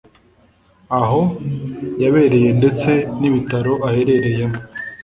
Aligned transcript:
aho 1.01 1.21
yabereye 2.03 2.49
ndetse 2.59 2.89
n’ibitaro 3.19 3.73
aherereyemo 3.87 4.59